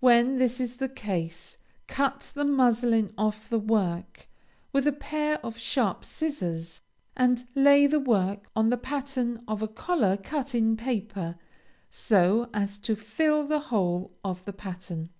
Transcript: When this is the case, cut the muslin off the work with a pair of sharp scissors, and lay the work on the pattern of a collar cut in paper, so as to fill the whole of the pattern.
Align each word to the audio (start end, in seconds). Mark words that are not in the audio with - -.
When 0.00 0.38
this 0.38 0.58
is 0.58 0.78
the 0.78 0.88
case, 0.88 1.56
cut 1.86 2.32
the 2.34 2.44
muslin 2.44 3.14
off 3.16 3.48
the 3.48 3.56
work 3.60 4.26
with 4.72 4.84
a 4.84 4.90
pair 4.90 5.38
of 5.46 5.60
sharp 5.60 6.04
scissors, 6.04 6.80
and 7.16 7.46
lay 7.54 7.86
the 7.86 8.00
work 8.00 8.48
on 8.56 8.70
the 8.70 8.76
pattern 8.76 9.44
of 9.46 9.62
a 9.62 9.68
collar 9.68 10.16
cut 10.16 10.56
in 10.56 10.76
paper, 10.76 11.36
so 11.88 12.50
as 12.52 12.78
to 12.78 12.96
fill 12.96 13.46
the 13.46 13.60
whole 13.60 14.10
of 14.24 14.44
the 14.44 14.52
pattern. 14.52 15.10